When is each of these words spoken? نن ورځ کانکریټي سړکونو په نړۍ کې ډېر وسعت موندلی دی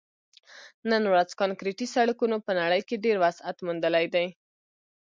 نن 0.89 1.03
ورځ 1.11 1.29
کانکریټي 1.41 1.87
سړکونو 1.95 2.37
په 2.45 2.51
نړۍ 2.59 2.81
کې 2.87 3.01
ډېر 3.05 3.17
وسعت 3.25 3.57
موندلی 3.65 4.05
دی 4.13 4.27